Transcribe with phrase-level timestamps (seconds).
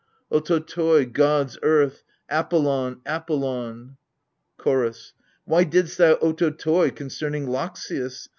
[0.31, 2.01] Otototoi, Gods, Earth—
[2.39, 3.97] Apollon, Apollon!
[4.57, 5.13] CHORDS.
[5.45, 8.27] Why didst thou" ototoi" concerning Loxias